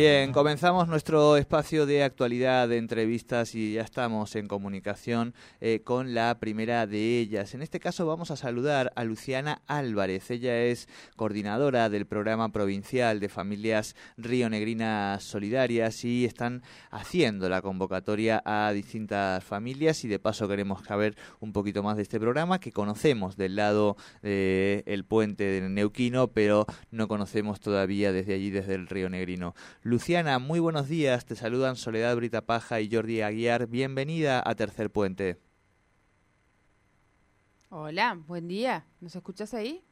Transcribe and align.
Bien, 0.00 0.30
comenzamos 0.30 0.86
nuestro 0.86 1.36
espacio 1.36 1.84
de 1.84 2.04
actualidad, 2.04 2.68
de 2.68 2.76
entrevistas 2.76 3.56
y 3.56 3.72
ya 3.72 3.82
estamos 3.82 4.36
en 4.36 4.46
comunicación 4.46 5.34
eh, 5.60 5.80
con 5.82 6.14
la 6.14 6.38
primera 6.38 6.86
de 6.86 7.18
ellas. 7.18 7.52
En 7.52 7.62
este 7.62 7.80
caso 7.80 8.06
vamos 8.06 8.30
a 8.30 8.36
saludar 8.36 8.92
a 8.94 9.02
Luciana 9.02 9.60
Álvarez. 9.66 10.30
Ella 10.30 10.56
es 10.56 10.88
coordinadora 11.16 11.88
del 11.88 12.06
programa 12.06 12.52
provincial 12.52 13.18
de 13.18 13.28
familias 13.28 13.96
Río 14.16 14.48
Negrinas 14.48 15.24
Solidarias 15.24 16.04
y 16.04 16.24
están 16.24 16.62
haciendo 16.92 17.48
la 17.48 17.60
convocatoria 17.60 18.40
a 18.44 18.70
distintas 18.72 19.42
familias 19.42 20.04
y 20.04 20.08
de 20.08 20.20
paso 20.20 20.46
queremos 20.46 20.84
saber 20.86 21.16
un 21.40 21.52
poquito 21.52 21.82
más 21.82 21.96
de 21.96 22.04
este 22.04 22.20
programa 22.20 22.60
que 22.60 22.70
conocemos 22.70 23.36
del 23.36 23.56
lado 23.56 23.96
del 24.22 25.04
puente 25.04 25.42
de 25.42 25.68
Neuquino, 25.68 26.28
pero 26.28 26.66
no 26.92 27.08
conocemos 27.08 27.58
todavía 27.58 28.12
desde 28.12 28.34
allí, 28.34 28.50
desde 28.50 28.76
el 28.76 28.86
Río 28.86 29.10
Negrino. 29.10 29.56
Luciana, 29.88 30.38
muy 30.38 30.60
buenos 30.60 30.86
días. 30.86 31.24
Te 31.24 31.34
saludan 31.34 31.74
Soledad 31.74 32.14
Brita 32.14 32.44
Paja 32.44 32.78
y 32.82 32.90
Jordi 32.92 33.22
Aguiar. 33.22 33.68
Bienvenida 33.68 34.42
a 34.44 34.54
Tercer 34.54 34.92
Puente. 34.92 35.40
Hola, 37.70 38.22
buen 38.26 38.48
día. 38.48 38.84
¿Nos 39.00 39.16
escuchas 39.16 39.54
ahí? 39.54 39.87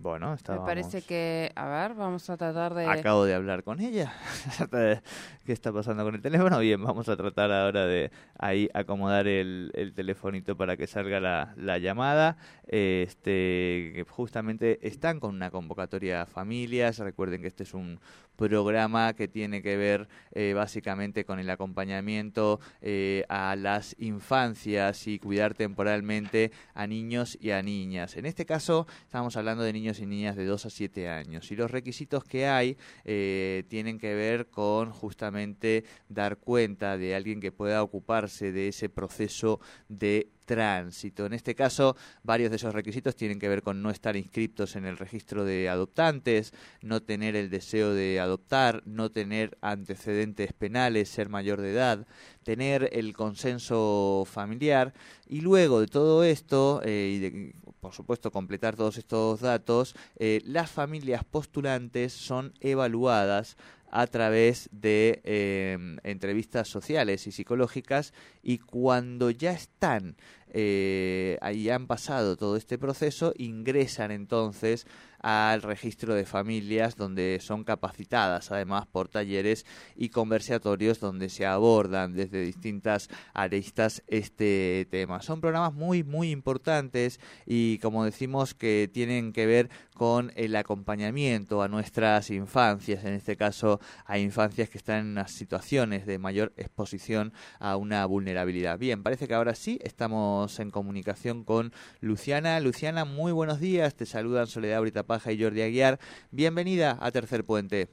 Bueno, 0.00 0.36
Me 0.48 0.58
parece 0.58 1.02
que, 1.02 1.50
a 1.56 1.68
ver, 1.68 1.94
vamos 1.94 2.30
a 2.30 2.36
tratar 2.36 2.72
de... 2.72 2.86
Acabo 2.86 3.24
de 3.24 3.34
hablar 3.34 3.64
con 3.64 3.80
ella. 3.80 4.12
¿Qué 5.44 5.52
está 5.52 5.72
pasando 5.72 6.04
con 6.04 6.14
el 6.14 6.22
teléfono? 6.22 6.60
Bien, 6.60 6.80
vamos 6.80 7.08
a 7.08 7.16
tratar 7.16 7.50
ahora 7.50 7.84
de 7.84 8.12
ahí 8.38 8.68
acomodar 8.74 9.26
el, 9.26 9.72
el 9.74 9.94
telefonito 9.94 10.56
para 10.56 10.76
que 10.76 10.86
salga 10.86 11.18
la, 11.18 11.52
la 11.56 11.78
llamada. 11.78 12.36
Este, 12.68 14.06
justamente 14.08 14.78
están 14.86 15.18
con 15.18 15.34
una 15.34 15.50
convocatoria 15.50 16.22
a 16.22 16.26
familias. 16.26 16.98
Recuerden 16.98 17.42
que 17.42 17.48
este 17.48 17.64
es 17.64 17.74
un 17.74 17.98
programa 18.36 19.14
que 19.14 19.26
tiene 19.26 19.62
que 19.62 19.76
ver 19.76 20.08
eh, 20.30 20.52
básicamente 20.54 21.24
con 21.24 21.40
el 21.40 21.50
acompañamiento 21.50 22.60
eh, 22.80 23.24
a 23.28 23.56
las 23.56 23.96
infancias 23.98 25.08
y 25.08 25.18
cuidar 25.18 25.54
temporalmente 25.54 26.52
a 26.72 26.86
niños 26.86 27.36
y 27.40 27.50
a 27.50 27.62
niñas. 27.62 28.16
En 28.16 28.26
este 28.26 28.46
caso 28.46 28.86
estamos 29.02 29.36
hablando 29.36 29.64
de 29.64 29.72
niños 29.72 29.87
y 30.00 30.06
niñas 30.06 30.36
de 30.36 30.44
2 30.44 30.66
a 30.66 30.70
7 30.70 31.08
años. 31.08 31.50
Y 31.50 31.56
los 31.56 31.70
requisitos 31.70 32.24
que 32.24 32.46
hay 32.46 32.76
eh, 33.04 33.64
tienen 33.68 33.98
que 33.98 34.14
ver 34.14 34.48
con 34.48 34.90
justamente 34.90 35.84
dar 36.08 36.36
cuenta 36.36 36.98
de 36.98 37.14
alguien 37.14 37.40
que 37.40 37.52
pueda 37.52 37.82
ocuparse 37.82 38.52
de 38.52 38.68
ese 38.68 38.88
proceso 38.88 39.60
de 39.88 40.28
tránsito. 40.48 41.26
En 41.26 41.34
este 41.34 41.54
caso, 41.54 41.94
varios 42.24 42.50
de 42.50 42.56
esos 42.56 42.74
requisitos 42.74 43.14
tienen 43.14 43.38
que 43.38 43.48
ver 43.48 43.62
con 43.62 43.82
no 43.82 43.90
estar 43.90 44.16
inscriptos 44.16 44.74
en 44.74 44.86
el 44.86 44.96
registro 44.96 45.44
de 45.44 45.68
adoptantes, 45.68 46.54
no 46.82 47.02
tener 47.02 47.36
el 47.36 47.50
deseo 47.50 47.92
de 47.92 48.18
adoptar, 48.18 48.82
no 48.86 49.10
tener 49.12 49.58
antecedentes 49.60 50.54
penales, 50.54 51.10
ser 51.10 51.28
mayor 51.28 51.60
de 51.60 51.72
edad, 51.72 52.06
tener 52.42 52.88
el 52.92 53.12
consenso 53.12 54.24
familiar 54.26 54.94
y 55.28 55.42
luego 55.42 55.80
de 55.80 55.86
todo 55.86 56.24
esto 56.24 56.80
eh, 56.82 57.12
y 57.14 57.18
de, 57.18 57.54
por 57.80 57.92
supuesto 57.92 58.32
completar 58.32 58.74
todos 58.74 58.96
estos 58.96 59.40
datos, 59.40 59.94
eh, 60.16 60.40
las 60.46 60.70
familias 60.70 61.24
postulantes 61.24 62.14
son 62.14 62.54
evaluadas 62.60 63.58
a 63.90 64.06
través 64.06 64.68
de 64.72 65.20
em, 65.24 65.98
entrevistas 66.02 66.68
sociales 66.68 67.26
y 67.26 67.32
psicológicas 67.32 68.12
y 68.42 68.58
cuando 68.58 69.30
ya 69.30 69.52
están 69.52 70.16
eh, 70.50 71.38
ahí 71.40 71.68
han 71.70 71.86
pasado 71.86 72.36
todo 72.36 72.56
este 72.56 72.78
proceso 72.78 73.34
ingresan 73.36 74.10
entonces 74.10 74.86
al 75.20 75.62
registro 75.62 76.14
de 76.14 76.24
familias 76.24 76.96
donde 76.96 77.38
son 77.40 77.64
capacitadas 77.64 78.50
además 78.50 78.86
por 78.86 79.08
talleres 79.08 79.66
y 79.96 80.10
conversatorios 80.10 81.00
donde 81.00 81.28
se 81.28 81.46
abordan 81.46 82.14
desde 82.14 82.42
distintas 82.42 83.08
aristas 83.34 84.02
este 84.06 84.86
tema. 84.90 85.22
Son 85.22 85.40
programas 85.40 85.74
muy 85.74 86.04
muy 86.04 86.30
importantes 86.30 87.20
y 87.46 87.78
como 87.78 88.04
decimos 88.04 88.54
que 88.54 88.90
tienen 88.92 89.32
que 89.32 89.46
ver 89.46 89.70
con 89.94 90.32
el 90.36 90.54
acompañamiento 90.54 91.60
a 91.62 91.68
nuestras 91.68 92.30
infancias, 92.30 93.04
en 93.04 93.14
este 93.14 93.36
caso 93.36 93.80
a 94.06 94.18
infancias 94.18 94.70
que 94.70 94.78
están 94.78 95.00
en 95.00 95.06
unas 95.08 95.32
situaciones 95.32 96.06
de 96.06 96.18
mayor 96.18 96.52
exposición 96.56 97.32
a 97.58 97.76
una 97.76 98.06
vulnerabilidad. 98.06 98.78
Bien, 98.78 99.02
parece 99.02 99.26
que 99.26 99.34
ahora 99.34 99.54
sí 99.54 99.78
estamos 99.82 100.60
en 100.60 100.70
comunicación 100.70 101.44
con 101.44 101.72
Luciana. 102.00 102.60
Luciana, 102.60 103.04
muy 103.04 103.32
buenos 103.32 103.58
días. 103.60 103.94
Te 103.96 104.06
saludan 104.06 104.46
Soledad 104.46 104.80
Brita 104.80 105.02
Paja 105.08 105.32
y 105.32 105.42
Jordi 105.42 105.62
Aguiar. 105.62 105.98
Bienvenida 106.30 106.96
a 107.00 107.10
Tercer 107.10 107.44
Puente. 107.44 107.88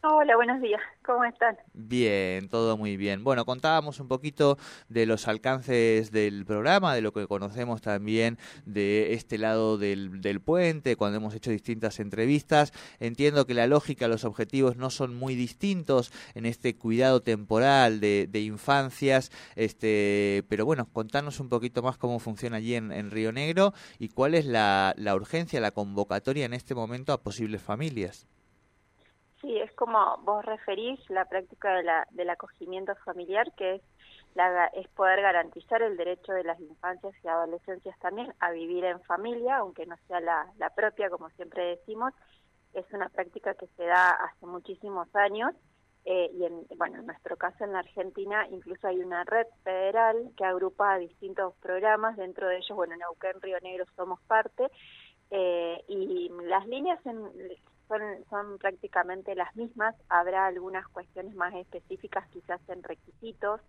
Hola, 0.00 0.36
buenos 0.36 0.62
días. 0.62 0.80
¿Cómo 1.04 1.24
están? 1.24 1.56
Bien, 1.74 2.48
todo 2.48 2.76
muy 2.76 2.96
bien. 2.96 3.24
Bueno, 3.24 3.44
contábamos 3.44 3.98
un 3.98 4.06
poquito 4.06 4.56
de 4.88 5.06
los 5.06 5.26
alcances 5.26 6.12
del 6.12 6.46
programa, 6.46 6.94
de 6.94 7.00
lo 7.00 7.12
que 7.12 7.26
conocemos 7.26 7.82
también 7.82 8.38
de 8.64 9.14
este 9.14 9.38
lado 9.38 9.76
del, 9.76 10.40
puente, 10.40 10.94
cuando 10.94 11.16
hemos 11.16 11.34
hecho 11.34 11.50
distintas 11.50 11.98
entrevistas. 11.98 12.72
Entiendo 13.00 13.44
que 13.44 13.54
la 13.54 13.66
lógica, 13.66 14.06
los 14.06 14.24
objetivos 14.24 14.76
no 14.76 14.90
son 14.90 15.16
muy 15.16 15.34
distintos 15.34 16.12
en 16.36 16.46
este 16.46 16.76
cuidado 16.76 17.20
temporal 17.20 17.98
de, 17.98 18.28
de 18.30 18.40
infancias, 18.40 19.32
este, 19.56 20.44
pero 20.48 20.64
bueno, 20.64 20.88
contanos 20.92 21.40
un 21.40 21.48
poquito 21.48 21.82
más 21.82 21.98
cómo 21.98 22.20
funciona 22.20 22.58
allí 22.58 22.76
en, 22.76 22.92
en 22.92 23.10
Río 23.10 23.32
Negro 23.32 23.74
y 23.98 24.10
cuál 24.10 24.36
es 24.36 24.46
la, 24.46 24.94
la 24.96 25.16
urgencia, 25.16 25.60
la 25.60 25.72
convocatoria 25.72 26.44
en 26.44 26.54
este 26.54 26.76
momento 26.76 27.12
a 27.12 27.20
posibles 27.20 27.60
familias. 27.62 28.28
Sí, 29.48 29.56
es 29.56 29.72
como 29.72 30.18
vos 30.24 30.44
referís 30.44 31.00
la 31.08 31.24
práctica 31.24 31.74
de 31.76 31.82
la, 31.82 32.06
del 32.10 32.28
acogimiento 32.28 32.94
familiar, 32.96 33.50
que 33.56 33.76
es, 33.76 33.82
la, 34.34 34.66
es 34.66 34.86
poder 34.88 35.22
garantizar 35.22 35.80
el 35.80 35.96
derecho 35.96 36.32
de 36.34 36.44
las 36.44 36.60
infancias 36.60 37.14
y 37.24 37.28
adolescencias 37.28 37.98
también 37.98 38.30
a 38.40 38.50
vivir 38.50 38.84
en 38.84 39.00
familia, 39.04 39.56
aunque 39.56 39.86
no 39.86 39.96
sea 40.06 40.20
la, 40.20 40.52
la 40.58 40.68
propia, 40.68 41.08
como 41.08 41.30
siempre 41.30 41.64
decimos. 41.64 42.12
Es 42.74 42.84
una 42.92 43.08
práctica 43.08 43.54
que 43.54 43.68
se 43.68 43.86
da 43.86 44.10
hace 44.10 44.44
muchísimos 44.44 45.08
años 45.16 45.54
eh, 46.04 46.30
y 46.34 46.44
en, 46.44 46.66
bueno, 46.76 46.98
en 46.98 47.06
nuestro 47.06 47.38
caso 47.38 47.64
en 47.64 47.72
la 47.72 47.78
Argentina 47.78 48.46
incluso 48.50 48.86
hay 48.86 48.98
una 48.98 49.24
red 49.24 49.46
federal 49.64 50.30
que 50.36 50.44
agrupa 50.44 50.98
distintos 50.98 51.54
programas, 51.62 52.18
dentro 52.18 52.48
de 52.48 52.58
ellos, 52.58 52.76
bueno, 52.76 52.92
en 52.92 52.98
Neuquén, 52.98 53.40
Río 53.40 53.56
Negro 53.62 53.86
somos 53.96 54.20
parte, 54.24 54.68
eh, 55.30 55.82
y 55.88 56.28
las 56.44 56.66
líneas 56.66 57.00
en, 57.06 57.30
son, 57.88 58.00
son 58.30 58.58
prácticamente 58.58 59.34
las 59.34 59.54
mismas, 59.56 59.94
habrá 60.08 60.46
algunas 60.46 60.86
cuestiones 60.88 61.34
más 61.34 61.54
específicas 61.54 62.28
quizás 62.28 62.60
en 62.68 62.82
requisitos, 62.82 63.60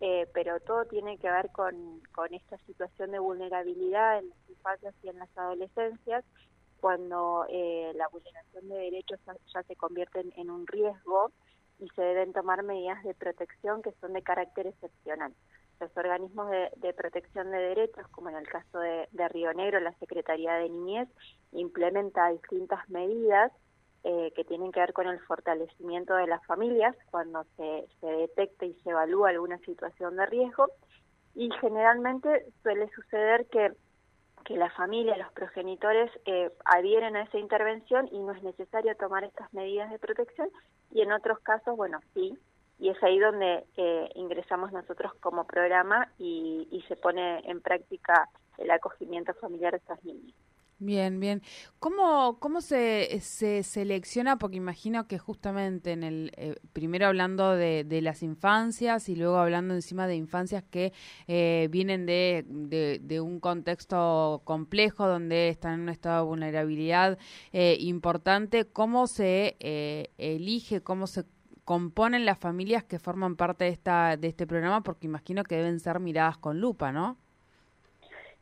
eh, 0.00 0.26
pero 0.34 0.60
todo 0.60 0.84
tiene 0.86 1.18
que 1.18 1.30
ver 1.30 1.50
con, 1.50 2.00
con 2.12 2.32
esta 2.34 2.58
situación 2.66 3.12
de 3.12 3.18
vulnerabilidad 3.18 4.18
en 4.18 4.28
las 4.30 4.50
infancias 4.50 4.94
y 5.02 5.08
en 5.08 5.18
las 5.18 5.38
adolescencias, 5.38 6.24
cuando 6.80 7.46
eh, 7.48 7.92
la 7.94 8.08
vulneración 8.08 8.68
de 8.68 8.76
derechos 8.76 9.20
ya 9.52 9.62
se 9.62 9.76
convierte 9.76 10.24
en 10.36 10.50
un 10.50 10.66
riesgo 10.66 11.30
y 11.78 11.88
se 11.90 12.02
deben 12.02 12.32
tomar 12.32 12.62
medidas 12.62 13.02
de 13.04 13.14
protección 13.14 13.82
que 13.82 13.92
son 14.00 14.14
de 14.14 14.22
carácter 14.22 14.66
excepcional 14.66 15.34
los 15.80 15.96
organismos 15.96 16.50
de, 16.50 16.70
de, 16.76 16.92
protección 16.92 17.50
de 17.50 17.58
derechos, 17.58 18.06
como 18.08 18.28
en 18.28 18.36
el 18.36 18.46
caso 18.46 18.78
de, 18.78 19.08
de, 19.12 19.28
Río 19.28 19.52
Negro, 19.54 19.80
la 19.80 19.94
Secretaría 19.94 20.54
de 20.54 20.68
Niñez 20.68 21.08
implementa 21.52 22.28
distintas 22.28 22.88
medidas 22.90 23.50
eh, 24.04 24.32
que 24.34 24.44
tienen 24.44 24.72
que 24.72 24.80
ver 24.80 24.92
con 24.92 25.08
el 25.08 25.20
fortalecimiento 25.20 26.14
de 26.14 26.26
las 26.26 26.44
familias 26.46 26.96
cuando 27.10 27.44
se, 27.56 27.86
se 28.00 28.06
detecta 28.06 28.66
y 28.66 28.74
se 28.82 28.90
evalúa 28.90 29.30
alguna 29.30 29.58
situación 29.58 30.16
de 30.16 30.26
riesgo. 30.26 30.66
Y 31.34 31.50
generalmente 31.60 32.46
suele 32.62 32.88
suceder 32.90 33.46
que 33.46 33.72
que 34.44 34.56
la 34.56 34.70
familia, 34.70 35.16
los 35.16 35.32
progenitores 35.32 36.10
eh, 36.24 36.50
adhieren 36.64 37.16
a 37.16 37.22
esa 37.22 37.38
intervención 37.38 38.08
y 38.10 38.18
no 38.18 38.32
es 38.32 38.42
necesario 38.42 38.96
tomar 38.96 39.24
estas 39.24 39.52
medidas 39.52 39.90
de 39.90 39.98
protección. 39.98 40.48
Y 40.90 41.02
en 41.02 41.12
otros 41.12 41.38
casos, 41.40 41.76
bueno, 41.76 42.00
sí, 42.14 42.36
y 42.80 42.88
es 42.88 43.02
ahí 43.02 43.18
donde 43.18 43.64
eh, 43.76 44.08
ingresamos 44.14 44.72
nosotros 44.72 45.12
como 45.20 45.46
programa 45.46 46.10
y, 46.18 46.66
y, 46.70 46.80
se 46.88 46.96
pone 46.96 47.40
en 47.48 47.60
práctica 47.60 48.28
el 48.58 48.70
acogimiento 48.70 49.34
familiar 49.34 49.72
de 49.72 49.78
estas 49.78 50.02
niñas. 50.04 50.34
Bien, 50.82 51.20
bien. 51.20 51.42
¿Cómo, 51.78 52.38
cómo 52.40 52.62
se, 52.62 53.20
se 53.20 53.62
selecciona? 53.62 54.38
Porque 54.38 54.56
imagino 54.56 55.06
que 55.06 55.18
justamente 55.18 55.92
en 55.92 56.02
el, 56.02 56.32
eh, 56.38 56.54
primero 56.72 57.06
hablando 57.06 57.54
de, 57.54 57.84
de, 57.84 58.00
las 58.00 58.22
infancias 58.22 59.10
y 59.10 59.14
luego 59.14 59.36
hablando 59.36 59.74
encima 59.74 60.06
de 60.06 60.16
infancias 60.16 60.64
que 60.64 60.94
eh, 61.28 61.68
vienen 61.70 62.06
de, 62.06 62.46
de, 62.48 62.98
de, 62.98 63.20
un 63.20 63.40
contexto 63.40 64.40
complejo 64.44 65.06
donde 65.06 65.50
están 65.50 65.74
en 65.74 65.80
un 65.82 65.88
estado 65.90 66.22
de 66.22 66.28
vulnerabilidad 66.28 67.18
eh, 67.52 67.76
importante, 67.78 68.64
¿cómo 68.64 69.06
se 69.06 69.58
eh, 69.60 70.08
elige, 70.16 70.80
cómo 70.80 71.06
se 71.06 71.24
componen 71.70 72.26
las 72.26 72.36
familias 72.36 72.82
que 72.82 72.98
forman 72.98 73.36
parte 73.36 73.66
de, 73.66 73.70
esta, 73.70 74.16
de 74.16 74.26
este 74.26 74.44
programa? 74.44 74.80
Porque 74.80 75.06
imagino 75.06 75.44
que 75.44 75.54
deben 75.54 75.78
ser 75.78 76.00
miradas 76.00 76.36
con 76.36 76.60
lupa, 76.60 76.90
¿no? 76.90 77.16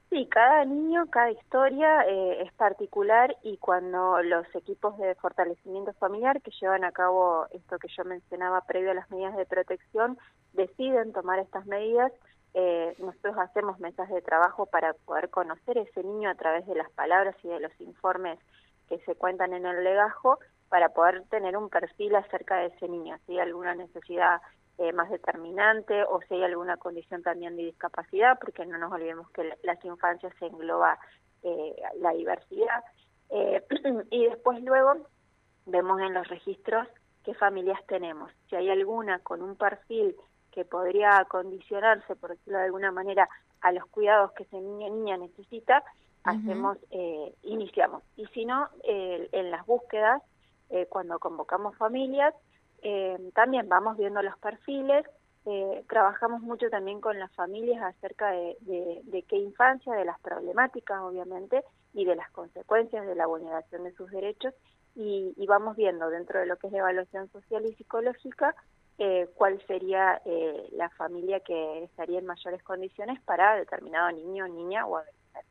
Sí, 0.08 0.26
cada 0.30 0.64
niño, 0.64 1.04
cada 1.10 1.30
historia 1.30 2.06
eh, 2.08 2.40
es 2.40 2.50
particular 2.54 3.36
y 3.42 3.58
cuando 3.58 4.22
los 4.22 4.46
equipos 4.54 4.96
de 4.96 5.14
fortalecimiento 5.16 5.92
familiar 5.92 6.40
que 6.40 6.52
llevan 6.58 6.84
a 6.84 6.92
cabo 6.92 7.46
esto 7.50 7.78
que 7.78 7.88
yo 7.94 8.02
mencionaba 8.06 8.62
previo 8.62 8.92
a 8.92 8.94
las 8.94 9.10
medidas 9.10 9.36
de 9.36 9.44
protección 9.44 10.16
deciden 10.54 11.12
tomar 11.12 11.38
estas 11.38 11.66
medidas, 11.66 12.10
eh, 12.54 12.94
nosotros 12.98 13.36
hacemos 13.36 13.78
mesas 13.78 14.08
de 14.08 14.22
trabajo 14.22 14.64
para 14.64 14.94
poder 14.94 15.28
conocer 15.28 15.76
ese 15.76 16.02
niño 16.02 16.30
a 16.30 16.34
través 16.34 16.66
de 16.66 16.76
las 16.76 16.90
palabras 16.92 17.36
y 17.42 17.48
de 17.48 17.60
los 17.60 17.78
informes 17.82 18.38
que 18.88 18.98
se 19.00 19.14
cuentan 19.16 19.52
en 19.52 19.66
el 19.66 19.84
legajo 19.84 20.38
para 20.68 20.90
poder 20.90 21.24
tener 21.30 21.56
un 21.56 21.68
perfil 21.68 22.14
acerca 22.16 22.56
de 22.56 22.66
ese 22.66 22.88
niño, 22.88 23.16
si 23.26 23.32
hay 23.32 23.40
alguna 23.40 23.74
necesidad 23.74 24.40
eh, 24.78 24.92
más 24.92 25.10
determinante 25.10 26.04
o 26.04 26.20
si 26.22 26.34
hay 26.34 26.44
alguna 26.44 26.76
condición 26.76 27.22
también 27.22 27.56
de 27.56 27.64
discapacidad, 27.64 28.38
porque 28.38 28.64
no 28.66 28.78
nos 28.78 28.92
olvidemos 28.92 29.30
que 29.30 29.52
las 29.62 29.84
infancias 29.84 30.32
se 30.38 30.46
engloba 30.46 30.98
eh, 31.42 31.76
la 32.00 32.12
diversidad. 32.12 32.84
Eh, 33.30 33.64
y 34.10 34.26
después 34.26 34.62
luego 34.62 35.06
vemos 35.66 36.00
en 36.00 36.14
los 36.14 36.28
registros 36.28 36.86
qué 37.24 37.34
familias 37.34 37.80
tenemos. 37.86 38.30
Si 38.48 38.56
hay 38.56 38.70
alguna 38.70 39.18
con 39.20 39.42
un 39.42 39.56
perfil 39.56 40.16
que 40.52 40.64
podría 40.64 41.24
condicionarse, 41.28 42.16
por 42.16 42.30
decirlo 42.30 42.58
de 42.58 42.64
alguna 42.64 42.90
manera, 42.90 43.28
a 43.60 43.72
los 43.72 43.84
cuidados 43.86 44.32
que 44.32 44.44
ese 44.44 44.60
niño 44.60 44.86
o 44.86 44.90
niña 44.90 45.16
necesita, 45.16 45.82
hacemos, 46.24 46.78
eh, 46.90 47.34
iniciamos. 47.42 48.02
Y 48.16 48.26
si 48.26 48.44
no, 48.44 48.68
eh, 48.84 49.28
en 49.32 49.50
las 49.50 49.64
búsquedas, 49.66 50.22
eh, 50.70 50.86
cuando 50.88 51.18
convocamos 51.18 51.76
familias, 51.76 52.34
eh, 52.82 53.18
también 53.34 53.68
vamos 53.68 53.96
viendo 53.96 54.22
los 54.22 54.36
perfiles, 54.38 55.04
eh, 55.46 55.84
trabajamos 55.88 56.42
mucho 56.42 56.68
también 56.68 57.00
con 57.00 57.18
las 57.18 57.32
familias 57.32 57.82
acerca 57.82 58.30
de, 58.32 58.56
de, 59.04 59.22
qué 59.22 59.36
infancia, 59.36 59.94
de 59.94 60.04
las 60.04 60.18
problemáticas 60.20 61.00
obviamente 61.00 61.64
y 61.94 62.04
de 62.04 62.16
las 62.16 62.30
consecuencias 62.30 63.06
de 63.06 63.14
la 63.14 63.26
vulneración 63.26 63.84
de 63.84 63.92
sus 63.92 64.10
derechos 64.10 64.52
y, 64.94 65.32
y 65.36 65.46
vamos 65.46 65.76
viendo 65.76 66.10
dentro 66.10 66.40
de 66.40 66.46
lo 66.46 66.56
que 66.56 66.66
es 66.66 66.72
la 66.72 66.80
evaluación 66.80 67.30
social 67.30 67.64
y 67.64 67.74
psicológica 67.74 68.54
eh, 69.00 69.28
cuál 69.36 69.64
sería 69.68 70.20
eh, 70.24 70.68
la 70.72 70.90
familia 70.90 71.38
que 71.38 71.84
estaría 71.84 72.18
en 72.18 72.26
mayores 72.26 72.60
condiciones 72.64 73.20
para 73.22 73.54
determinado 73.54 74.10
niño, 74.10 74.48
niña 74.48 74.84
o 74.86 74.96
adolescente. 74.96 75.46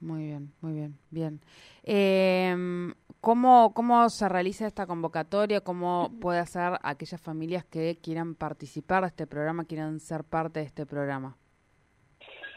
Muy 0.00 0.24
bien, 0.26 0.52
muy 0.60 0.74
bien, 0.74 0.98
bien. 1.10 2.94
¿Cómo, 3.24 3.72
¿Cómo 3.74 4.08
se 4.10 4.28
realiza 4.28 4.66
esta 4.66 4.86
convocatoria? 4.86 5.62
¿Cómo 5.62 6.10
puede 6.20 6.38
hacer 6.38 6.78
aquellas 6.82 7.20
familias 7.20 7.64
que 7.64 7.98
quieran 8.00 8.34
participar 8.34 9.02
de 9.02 9.08
este 9.08 9.26
programa, 9.26 9.64
quieran 9.64 9.98
ser 9.98 10.22
parte 10.24 10.60
de 10.60 10.66
este 10.66 10.86
programa? 10.86 11.36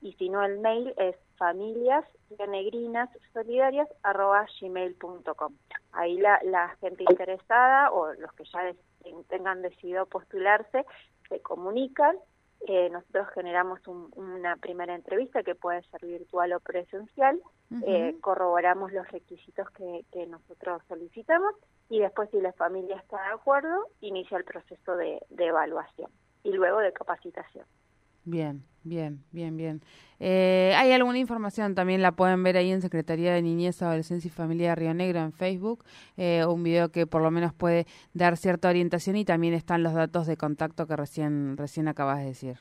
y 0.02 0.12
si 0.14 0.28
no 0.28 0.44
el 0.44 0.58
mail 0.60 0.94
es 0.96 1.16
familias 1.36 2.04
solidarias 3.32 3.88
gmail.com. 4.60 5.54
Ahí 5.92 6.18
la, 6.18 6.40
la 6.44 6.68
gente 6.80 7.04
interesada 7.08 7.90
o 7.90 8.12
los 8.14 8.32
que 8.32 8.44
ya 8.44 8.72
tengan 9.28 9.62
decidido 9.62 10.06
postularse 10.06 10.84
se 11.28 11.40
comunican 11.40 12.16
eh, 12.68 12.88
nosotros 12.90 13.28
generamos 13.34 13.86
un, 13.86 14.10
una 14.16 14.56
primera 14.56 14.94
entrevista 14.94 15.42
que 15.42 15.54
puede 15.54 15.82
ser 15.82 16.04
virtual 16.04 16.52
o 16.52 16.60
presencial, 16.60 17.40
uh 17.70 17.74
-huh. 17.74 17.84
eh, 17.86 18.16
corroboramos 18.20 18.92
los 18.92 19.06
requisitos 19.08 19.70
que, 19.70 20.04
que, 20.10 20.26
nosotros 20.26 20.82
solicitamos 20.88 21.54
y 21.88 22.00
después 22.00 22.30
si 22.30 22.40
la 22.40 22.52
familia 22.52 22.96
está 22.96 23.16
de 23.16 23.34
acuerdo, 23.34 23.86
inicia 24.00 24.38
el 24.38 24.44
proceso 24.44 24.96
de, 24.96 25.20
de 25.30 25.46
evaluación 25.46 26.10
y 26.42 26.52
luego 26.52 26.78
de 26.78 26.92
capacitación. 26.92 27.64
Bien, 28.26 28.64
bien, 28.82 29.24
bien, 29.30 29.56
bien. 29.56 29.80
Eh, 30.18 30.74
¿Hay 30.76 30.90
alguna 30.90 31.18
información? 31.18 31.76
También 31.76 32.02
la 32.02 32.12
pueden 32.12 32.42
ver 32.42 32.56
ahí 32.56 32.72
en 32.72 32.82
Secretaría 32.82 33.32
de 33.32 33.40
Niñez, 33.40 33.80
Adolescencia 33.82 34.28
y 34.28 34.32
Familia 34.32 34.70
de 34.70 34.74
Río 34.74 34.94
Negro 34.94 35.20
en 35.20 35.32
Facebook. 35.32 35.84
Eh, 36.16 36.44
un 36.44 36.64
video 36.64 36.90
que 36.90 37.06
por 37.06 37.22
lo 37.22 37.30
menos 37.30 37.54
puede 37.54 37.86
dar 38.14 38.36
cierta 38.36 38.68
orientación 38.68 39.14
y 39.14 39.24
también 39.24 39.54
están 39.54 39.84
los 39.84 39.94
datos 39.94 40.26
de 40.26 40.36
contacto 40.36 40.88
que 40.88 40.96
recién 40.96 41.56
recién 41.56 41.86
acabas 41.86 42.18
de 42.18 42.24
decir. 42.24 42.58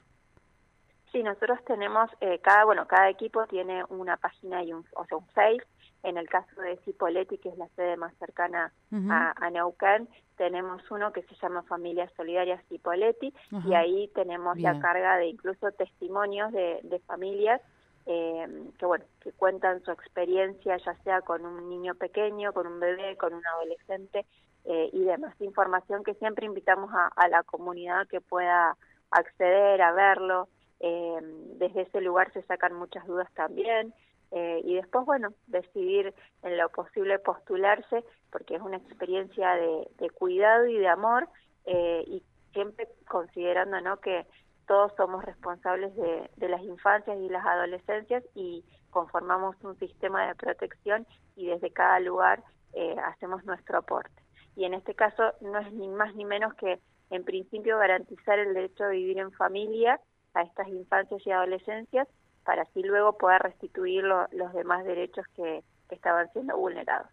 Sí, 1.12 1.24
nosotros 1.24 1.58
tenemos, 1.66 2.12
eh, 2.22 2.40
cada 2.44 2.66
bueno 2.66 2.86
cada 2.88 3.10
equipo 3.10 3.48
tiene 3.48 3.84
una 3.90 4.18
página 4.18 4.64
y 4.64 4.72
un, 4.72 4.86
o 4.96 5.06
sea, 5.06 5.18
un 5.18 5.26
Face. 5.30 5.64
En 6.06 6.18
el 6.18 6.30
caso 6.30 6.62
de 6.62 6.78
Cipolletti, 6.86 7.40
que 7.40 7.50
es 7.50 7.58
la 7.58 7.68
sede 7.70 7.98
más 7.98 8.14
cercana 8.20 8.72
uh 8.92 8.96
-huh. 8.96 9.12
a, 9.12 9.34
a, 9.36 9.50
Neuquén, 9.50 10.08
tenemos 10.38 10.80
uno 10.92 11.12
que 11.12 11.24
se 11.24 11.36
llama 11.42 11.64
Familias 11.64 12.12
Solidarias 12.16 12.64
Cipolletti 12.70 13.34
uh 13.52 13.58
-huh. 13.58 13.70
y 13.70 13.74
ahí 13.74 14.08
tenemos 14.14 14.56
Bien. 14.56 14.74
la 14.74 14.80
carga 14.80 15.18
de 15.18 15.28
incluso 15.28 15.72
testimonios 15.72 16.52
de, 16.52 16.80
de 16.84 17.00
familias 17.00 17.60
eh, 18.06 18.46
que 18.78 18.86
bueno 18.86 19.06
que 19.22 19.32
cuentan 19.32 19.82
su 19.84 19.90
experiencia 19.92 20.78
ya 20.78 20.94
sea 21.04 21.22
con 21.22 21.44
un 21.44 21.70
niño 21.70 21.96
pequeño, 21.96 22.54
con 22.54 22.68
un 22.68 22.80
bebé, 22.80 23.18
con 23.18 23.34
un 23.34 23.46
adolescente 23.48 24.28
eh, 24.66 24.90
y 24.94 25.04
demás 25.06 25.34
información 25.42 26.04
que 26.04 26.14
siempre 26.16 26.46
invitamos 26.46 26.92
a, 26.94 27.08
a 27.16 27.28
la 27.30 27.42
comunidad 27.42 28.08
que 28.08 28.22
pueda 28.22 28.78
acceder 29.10 29.82
a 29.82 29.92
verlo. 29.92 30.48
Eh, 30.82 31.20
desde 31.58 31.82
ese 31.82 32.02
lugar 32.02 32.32
se 32.34 32.44
sacan 32.44 32.74
muchas 32.74 33.08
dudas 33.08 33.32
también 33.34 33.94
eh, 34.32 34.62
y 34.64 34.76
después, 34.76 35.06
bueno, 35.06 35.34
decidir 35.48 36.14
en 36.44 36.58
lo 36.58 36.70
posible 36.70 37.20
postularse, 37.20 38.04
porque 38.32 38.56
es 38.56 38.62
una 38.62 38.78
experiencia 38.78 39.56
de, 39.56 39.88
de 39.98 40.10
cuidado 40.10 40.66
y 40.68 40.78
de 40.78 40.88
amor, 40.88 41.30
eh, 41.66 42.04
y 42.08 42.24
siempre 42.54 42.88
considerando 43.08 43.82
¿no? 43.82 43.98
que 43.98 44.26
todos 44.68 44.92
somos 44.96 45.24
responsables 45.24 45.96
de, 45.96 46.50
las 46.50 46.62
infancias 46.64 47.18
y 47.18 47.30
las 47.30 47.46
adolescencias 47.46 48.24
y 48.34 48.64
conformamos 48.90 49.56
un 49.64 49.78
sistema 49.78 50.28
de 50.28 50.36
protección 50.36 51.06
y 51.36 51.48
desde 51.48 51.72
cada 51.72 52.00
lugar 52.00 52.44
eh, 52.74 52.96
hacemos 53.06 53.44
nuestro 53.46 53.80
aporte. 53.80 54.24
Y 54.56 54.66
en 54.66 54.74
este 54.74 54.96
caso 54.96 55.34
no 55.42 55.60
es 55.60 55.72
ni 55.74 55.88
más 55.90 56.16
ni 56.16 56.26
menos 56.26 56.54
que, 56.56 56.80
en 57.10 57.24
principio, 57.24 57.78
garantizar 57.78 58.40
el 58.40 58.54
derecho 58.54 58.86
a 58.86 58.90
vivir 58.90 59.20
en 59.20 59.32
familia 59.34 60.00
a 60.34 60.44
estas 60.44 60.68
infancias 60.70 61.22
y 61.26 61.32
adolescencias 61.32 62.08
para 62.46 62.62
así 62.62 62.82
luego 62.84 63.18
poder 63.18 63.42
restituir 63.42 64.04
lo, 64.04 64.28
los 64.32 64.54
demás 64.54 64.86
derechos 64.86 65.26
que, 65.36 65.64
que, 65.90 65.96
estaban 65.96 66.32
siendo 66.32 66.56
vulnerados. 66.58 67.08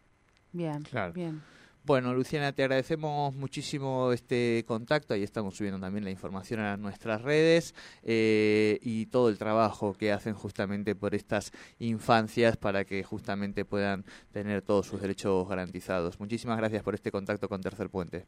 Bien, 0.52 0.82
claro. 0.82 1.12
bien. 1.12 1.42
Bueno, 1.84 2.14
Luciana, 2.14 2.52
te 2.52 2.62
agradecemos 2.62 3.34
muchísimo 3.34 4.12
este 4.12 4.64
contacto. 4.68 5.14
Ahí 5.14 5.24
estamos 5.24 5.56
subiendo 5.56 5.80
también 5.80 6.04
la 6.04 6.12
información 6.12 6.60
a 6.60 6.76
nuestras 6.76 7.22
redes 7.22 7.74
eh, 8.04 8.78
y 8.82 9.06
todo 9.06 9.28
el 9.28 9.36
trabajo 9.36 9.92
que 9.92 10.12
hacen 10.12 10.34
justamente 10.34 10.94
por 10.94 11.12
estas 11.16 11.50
infancias 11.80 12.56
para 12.56 12.84
que 12.84 13.02
justamente 13.02 13.64
puedan 13.64 14.04
tener 14.30 14.62
todos 14.62 14.86
sus 14.86 15.00
derechos 15.00 15.48
garantizados. 15.48 16.20
Muchísimas 16.20 16.56
gracias 16.58 16.84
por 16.84 16.94
este 16.94 17.10
contacto 17.10 17.48
con 17.48 17.60
Tercer 17.60 17.90
Puente. 17.90 18.26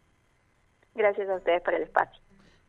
Gracias 0.97 1.29
a 1.29 1.37
ustedes 1.37 1.63
por 1.63 1.75
el 1.75 1.85
espacio. 1.85 2.21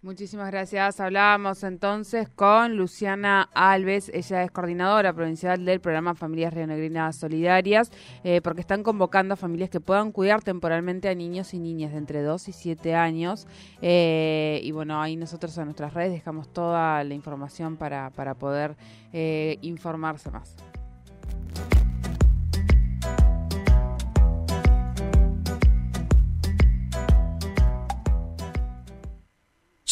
Muchísimas 0.06 0.52
gracias. 0.52 1.00
Hablábamos 1.00 1.64
entonces 1.64 2.30
con 2.30 2.78
Luciana 2.78 3.50
Alves, 3.56 4.12
ella 4.14 4.44
es 4.44 4.52
coordinadora 4.52 5.14
provincial 5.14 5.66
del 5.66 5.80
programa 5.80 6.14
Familias 6.14 6.54
Rionegrinas 6.54 7.16
Solidarias, 7.16 7.92
eh, 8.24 8.40
porque 8.44 8.62
están 8.62 8.84
convocando 8.84 9.34
a 9.34 9.36
familias 9.36 9.72
que 9.72 9.80
puedan 9.80 10.12
cuidar 10.12 10.44
temporalmente 10.44 11.10
a 11.10 11.16
niños 11.16 11.56
y 11.56 11.60
niñas 11.60 11.92
de 11.92 11.98
entre 11.98 12.22
2 12.22 12.50
y 12.50 12.52
7 12.52 12.94
años. 12.94 13.48
Eh, 13.82 14.60
y 14.62 14.70
bueno, 14.70 15.02
ahí 15.02 15.16
nosotros 15.16 15.58
en 15.58 15.66
nuestras 15.66 15.96
redes 15.96 16.12
dejamos 16.12 16.54
toda 16.54 17.04
la 17.04 17.14
información 17.16 17.76
para, 17.76 18.12
para 18.12 18.36
poder 18.36 18.76
eh, 19.12 19.58
informarse 19.64 20.30
más. 20.30 20.56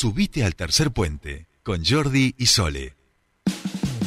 Subite 0.04 0.44
al 0.44 0.54
tercer 0.58 0.92
puente 0.92 1.48
con 1.64 1.86
Jordi 1.86 2.36
y 2.38 2.48
Sole. 2.48 2.98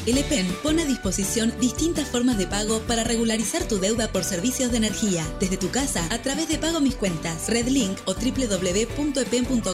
El 0.05 0.19
EPEN 0.19 0.47
pone 0.62 0.83
a 0.83 0.85
disposición 0.85 1.55
distintas 1.59 2.07
formas 2.07 2.37
de 2.37 2.47
pago 2.47 2.81
para 2.81 3.03
regularizar 3.03 3.67
tu 3.67 3.79
deuda 3.79 4.12
por 4.12 4.23
servicios 4.23 4.71
de 4.73 4.76
energía, 4.76 5.26
desde 5.41 5.57
tu 5.57 5.71
casa 5.71 6.07
a 6.12 6.21
través 6.21 6.50
de 6.50 6.59
Pago 6.59 6.83
Mis 6.83 6.97
Cuentas, 6.97 7.49
Redlink 7.49 7.97
o 8.05 8.12
www.epen.com.ar. 8.12 9.57